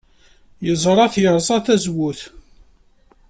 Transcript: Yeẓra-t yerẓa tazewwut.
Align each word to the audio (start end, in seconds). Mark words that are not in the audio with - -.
Yeẓra-t 0.65 1.15
yerẓa 1.23 1.57
tazewwut. 1.65 2.19